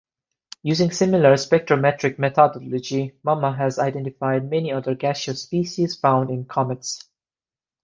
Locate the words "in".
6.31-6.45